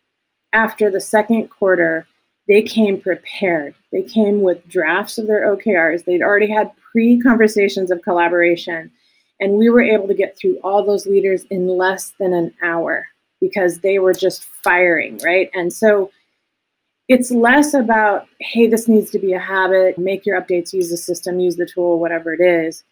[0.53, 2.07] After the second quarter,
[2.49, 3.75] they came prepared.
[3.93, 6.05] They came with drafts of their OKRs.
[6.05, 8.91] They'd already had pre conversations of collaboration,
[9.41, 13.07] and we were able to get through all those leaders in less than an hour
[13.41, 15.51] because they were just firing, right?
[15.55, 16.11] And so
[17.09, 20.97] it's less about, hey, this needs to be a habit, make your updates, use the
[20.97, 22.83] system, use the tool, whatever it is.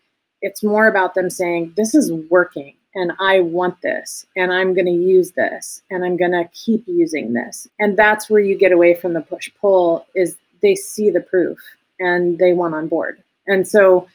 [0.42, 4.86] It's more about them saying, this is working and I want this and I'm going
[4.86, 7.66] to use this and I'm going to keep using this.
[7.78, 11.58] And that's where you get away from the push pull is they see the proof
[11.98, 13.22] and they want on board.
[13.46, 14.06] And so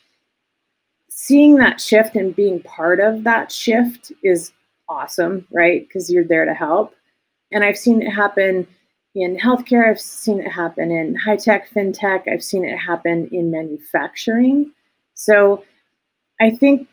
[1.09, 4.51] seeing that shift and being part of that shift is
[4.87, 5.87] awesome, right?
[5.87, 6.95] Because you're there to help.
[7.51, 8.67] And I've seen it happen
[9.15, 13.51] in healthcare, I've seen it happen in high tech, fintech, I've seen it happen in
[13.51, 14.71] manufacturing.
[15.15, 15.63] So
[16.39, 16.87] I think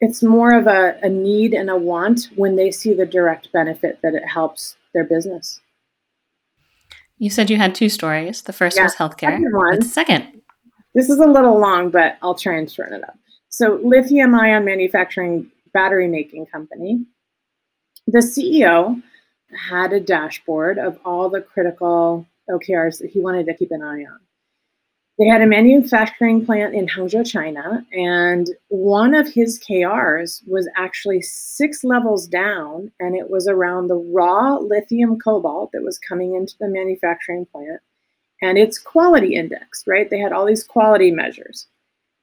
[0.00, 3.98] it's more of a, a need and a want when they see the direct benefit
[4.02, 5.60] that it helps their business.
[7.18, 8.42] You said you had two stories.
[8.42, 9.38] The first yeah, was healthcare.
[9.52, 10.42] One, the second?
[10.94, 13.18] This is a little long, but I'll try and shorten it up.
[13.48, 17.06] So, lithium ion manufacturing battery making company
[18.06, 19.02] the CEO
[19.70, 24.04] had a dashboard of all the critical OKRs that he wanted to keep an eye
[24.04, 24.20] on.
[25.18, 31.22] They had a manufacturing plant in Hangzhou, China, and one of his KRs was actually
[31.22, 36.54] six levels down, and it was around the raw lithium cobalt that was coming into
[36.60, 37.80] the manufacturing plant
[38.42, 40.10] and its quality index, right?
[40.10, 41.66] They had all these quality measures.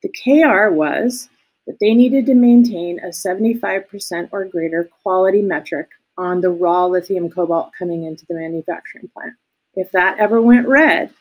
[0.03, 1.29] The KR was
[1.65, 7.32] that they needed to maintain a 75% or greater quality metric on the raw lithium
[7.32, 9.34] cobalt coming into the manufacturing plant.
[9.73, 11.12] If that ever went red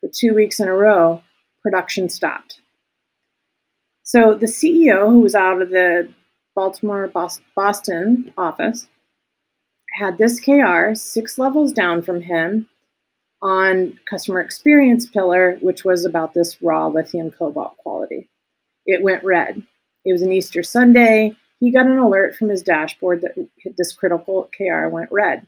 [0.00, 1.22] for two weeks in a row,
[1.62, 2.60] production stopped.
[4.02, 6.08] So the CEO, who was out of the
[6.54, 7.10] Baltimore
[7.54, 8.86] Boston office,
[9.92, 12.68] had this KR six levels down from him
[13.42, 18.28] on customer experience pillar, which was about this raw lithium cobalt quality.
[18.86, 19.62] It went red.
[20.04, 21.34] It was an Easter Sunday.
[21.60, 25.46] He got an alert from his dashboard that this critical KR went red.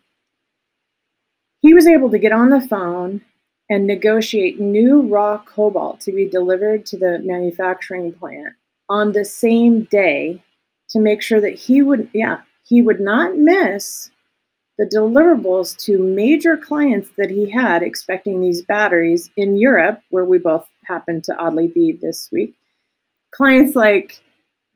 [1.60, 3.22] He was able to get on the phone
[3.70, 8.54] and negotiate new raw cobalt to be delivered to the manufacturing plant
[8.88, 10.42] on the same day
[10.90, 14.10] to make sure that he would, yeah, he would not miss
[14.78, 20.38] the deliverables to major clients that he had expecting these batteries in Europe, where we
[20.38, 22.54] both happened to oddly be this week.
[23.32, 24.22] Clients like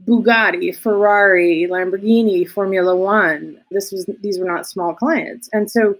[0.04, 3.58] Bugatti, Ferrari, Lamborghini, Formula One.
[3.70, 5.48] This was these were not small clients.
[5.52, 5.94] And so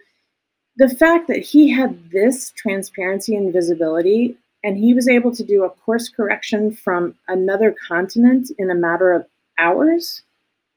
[0.76, 5.64] the fact that he had this transparency and visibility and he was able to do
[5.64, 9.26] a course correction from another continent in a matter of
[9.58, 10.22] hours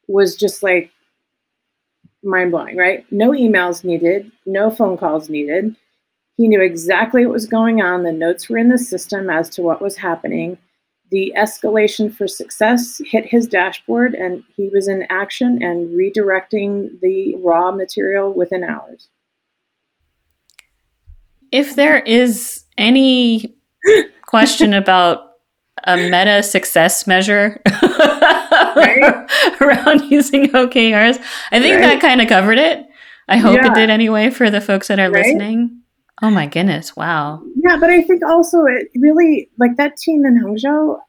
[0.07, 0.91] was just like
[2.23, 3.05] mind blowing, right?
[3.11, 5.75] No emails needed, no phone calls needed.
[6.37, 8.03] He knew exactly what was going on.
[8.03, 10.57] The notes were in the system as to what was happening
[11.11, 17.35] the escalation for success hit his dashboard and he was in action and redirecting the
[17.37, 19.07] raw material within hours.
[21.55, 23.55] If there is any
[24.27, 25.31] question about
[25.85, 27.61] a meta success measure
[28.75, 29.25] right?
[29.61, 31.17] around using OKRs,
[31.51, 31.81] I think right.
[31.81, 32.85] that kind of covered it.
[33.29, 33.71] I hope yeah.
[33.71, 35.25] it did anyway for the folks that are right?
[35.25, 35.81] listening.
[36.21, 36.93] Oh my goodness!
[36.93, 37.41] Wow.
[37.55, 40.99] Yeah, but I think also it really like that team in Hangzhou,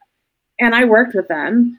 [0.61, 1.77] and I worked with them.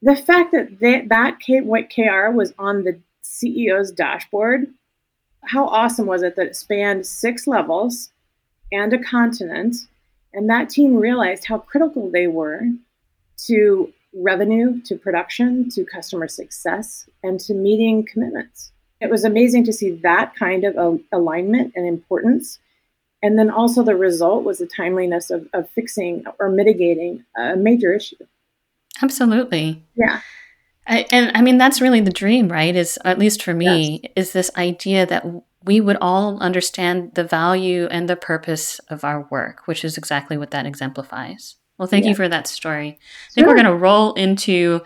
[0.00, 4.66] The fact that they, that K, what KR was on the CEO's dashboard,
[5.44, 8.10] how awesome was it that it spanned six levels
[8.72, 9.76] and a continent,
[10.32, 12.62] and that team realized how critical they were
[13.46, 18.72] to revenue, to production, to customer success, and to meeting commitments.
[19.00, 22.58] It was amazing to see that kind of a, alignment and importance
[23.22, 27.92] And then also the result was the timeliness of, of fixing or mitigating a major
[27.92, 28.16] issue.
[29.02, 29.82] Absolutely.
[29.96, 30.20] Yeah.
[30.88, 32.74] I, and I mean, that's really the dream, right?
[32.74, 34.12] Is at least for me, yes.
[34.16, 35.24] is this idea that
[35.64, 40.38] we would all understand the value and the purpose of our work, which is exactly
[40.38, 41.56] what that exemplifies.
[41.76, 42.10] Well, thank yeah.
[42.10, 42.98] you for that story.
[42.98, 43.48] I think sure.
[43.48, 44.80] we're going to roll into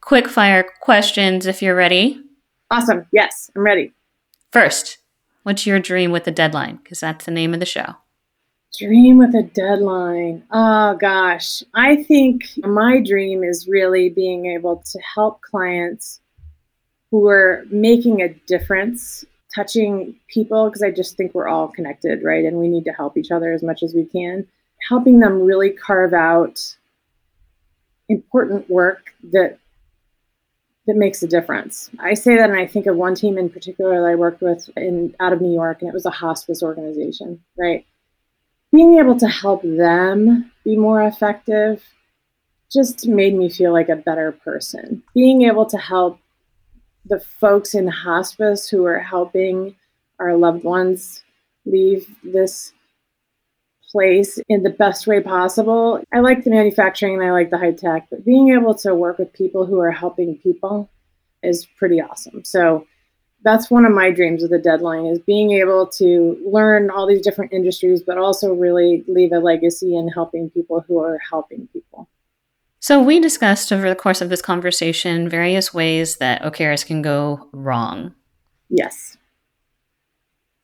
[0.00, 2.22] quick fire questions if you're ready.
[2.70, 3.06] Awesome.
[3.12, 3.92] Yes, I'm ready.
[4.52, 4.98] First,
[5.42, 6.76] what's your dream with the deadline?
[6.76, 7.96] Because that's the name of the show.
[8.78, 10.44] Dream with a deadline.
[10.50, 11.62] Oh gosh.
[11.74, 16.20] I think my dream is really being able to help clients
[17.10, 22.44] who are making a difference, touching people, because I just think we're all connected, right?
[22.44, 24.46] And we need to help each other as much as we can.
[24.88, 26.76] Helping them really carve out
[28.08, 29.58] important work that
[30.86, 31.90] that makes a difference.
[32.00, 34.70] I say that and I think of one team in particular that I worked with
[34.76, 37.84] in out of New York and it was a hospice organization, right?
[38.72, 41.82] Being able to help them be more effective
[42.72, 45.02] just made me feel like a better person.
[45.14, 46.20] Being able to help
[47.04, 49.74] the folks in hospice who are helping
[50.20, 51.22] our loved ones
[51.64, 52.72] leave this
[53.90, 56.00] place in the best way possible.
[56.12, 59.18] I like the manufacturing and I like the high tech, but being able to work
[59.18, 60.88] with people who are helping people
[61.42, 62.44] is pretty awesome.
[62.44, 62.86] So
[63.42, 67.22] that's one of my dreams with the deadline is being able to learn all these
[67.22, 72.08] different industries but also really leave a legacy in helping people who are helping people.
[72.80, 77.48] So we discussed over the course of this conversation various ways that OKRs can go
[77.52, 78.14] wrong.
[78.68, 79.16] Yes.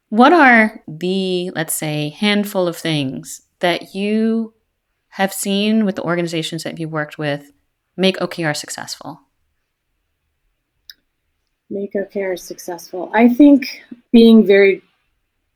[0.09, 4.55] What are the let's say handful of things that you
[5.09, 7.53] have seen with the organizations that you worked with
[7.97, 9.26] make okr successful
[11.71, 13.11] make OKR successful?
[13.15, 14.83] I think being very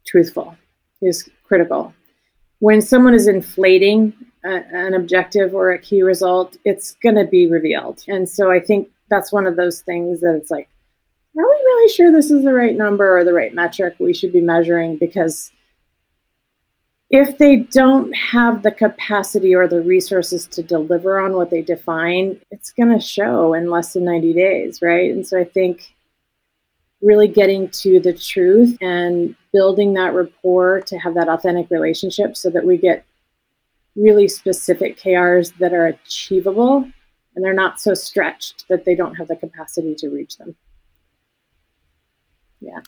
[0.07, 0.57] truthful
[1.03, 1.93] is critical.
[2.59, 4.13] When someone is inflating
[4.45, 8.05] a, an objective or a key result, it's going to be revealed.
[8.09, 10.69] And so I think that's one of those things that it's like,
[11.37, 14.33] are we really sure this is the right number or the right metric we should
[14.33, 14.97] be measuring?
[14.97, 15.51] Because
[17.11, 22.41] if they don't have the capacity or the resources to deliver on what they define,
[22.51, 25.11] it's going to show in less than 90 days, right?
[25.11, 25.93] And so I think
[27.03, 32.51] really getting to the truth and building that rapport to have that authentic relationship so
[32.51, 33.05] that we get
[33.97, 36.85] really specific KRs that are achievable
[37.35, 40.55] and they're not so stretched that they don't have the capacity to reach them.
[42.61, 42.81] Yeah.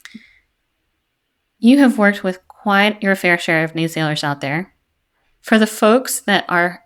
[1.58, 4.74] You have worked with quite your fair share of naysayers out there.
[5.40, 6.82] For the folks that are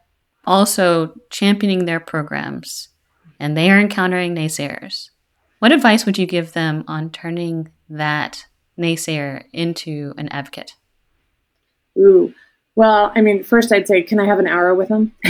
[0.46, 2.88] also championing their programs
[3.40, 5.10] and they are encountering naysayers,
[5.58, 8.46] what advice would you give them on turning that
[8.78, 10.72] naysayer into an advocate?
[11.98, 12.34] Ooh,
[12.74, 15.12] well, I mean, first I'd say, can I have an hour with them?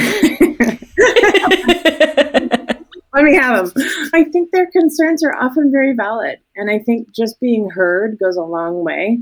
[3.14, 3.85] Let me have them.
[4.12, 6.39] I think their concerns are often very valid.
[6.57, 9.20] And I think just being heard goes a long way.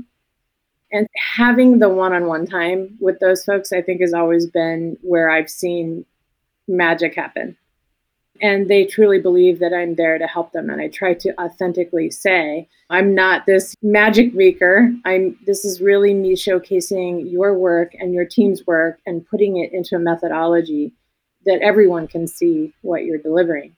[0.91, 4.97] And having the one on one time with those folks, I think, has always been
[5.01, 6.05] where I've seen
[6.67, 7.57] magic happen
[8.41, 10.69] and they truly believe that I'm there to help them.
[10.69, 14.91] And I try to authentically say I'm not this magic maker.
[15.05, 19.73] I'm this is really me showcasing your work and your team's work and putting it
[19.73, 20.93] into a methodology
[21.45, 23.75] that everyone can see what you're delivering.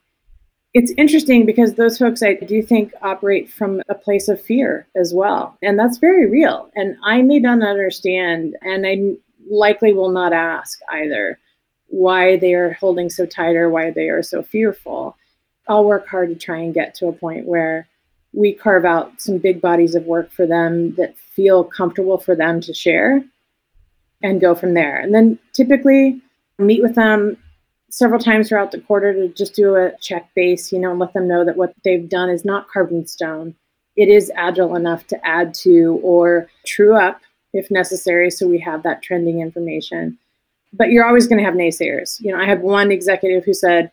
[0.74, 5.14] It's interesting because those folks I do think operate from a place of fear as
[5.14, 5.56] well.
[5.62, 6.70] And that's very real.
[6.74, 9.16] And I may not understand and I
[9.50, 11.38] likely will not ask either
[11.88, 15.16] why they are holding so tight or why they are so fearful.
[15.68, 17.88] I'll work hard to try and get to a point where
[18.32, 22.60] we carve out some big bodies of work for them that feel comfortable for them
[22.60, 23.24] to share
[24.22, 24.98] and go from there.
[24.98, 26.20] And then typically
[26.58, 27.36] meet with them
[27.90, 31.14] several times throughout the quarter to just do a check base, you know, and let
[31.14, 33.54] them know that what they've done is not carved in stone.
[33.96, 37.20] It is agile enough to add to or true up
[37.54, 40.18] if necessary so we have that trending information
[40.72, 42.20] but you're always going to have naysayers.
[42.20, 43.90] You know, I had one executive who said,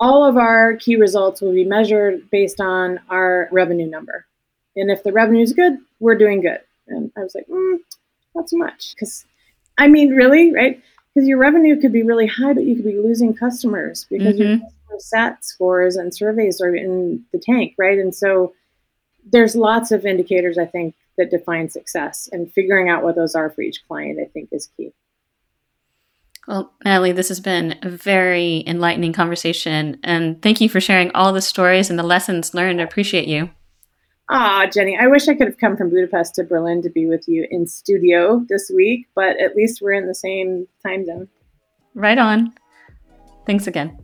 [0.00, 4.26] all of our key results will be measured based on our revenue number.
[4.76, 6.60] And if the revenue is good, we're doing good.
[6.88, 7.78] And I was like, mm,
[8.34, 8.94] not so much.
[8.94, 9.24] Because,
[9.78, 10.82] I mean, really, right?
[11.14, 14.62] Because your revenue could be really high, but you could be losing customers because mm-hmm.
[14.90, 17.98] your SAT scores and surveys are in the tank, right?
[17.98, 18.52] And so
[19.24, 22.28] there's lots of indicators, I think, that define success.
[22.32, 24.92] And figuring out what those are for each client, I think, is key.
[26.46, 29.98] Well, Natalie, this has been a very enlightening conversation.
[30.04, 32.80] And thank you for sharing all the stories and the lessons learned.
[32.80, 33.50] I appreciate you.
[34.30, 37.24] Ah, Jenny, I wish I could have come from Budapest to Berlin to be with
[37.28, 41.28] you in studio this week, but at least we're in the same time zone.
[41.94, 42.54] Right on.
[43.46, 43.98] Thanks again.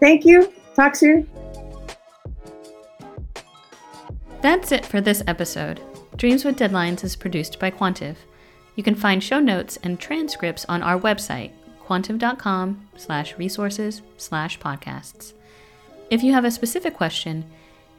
[0.00, 0.52] Thank you.
[0.74, 1.28] Talk soon.
[4.42, 5.80] That's it for this episode.
[6.16, 8.16] Dreams with Deadlines is produced by Quantive.
[8.74, 11.52] You can find show notes and transcripts on our website,
[11.86, 15.32] quantive.com slash resources slash podcasts.
[16.10, 17.44] If you have a specific question,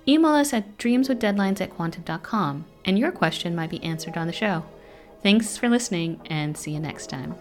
[0.08, 4.64] email us at dreamswithdeadlines at quantive.com and your question might be answered on the show.
[5.24, 7.36] Thanks for listening and see you next time.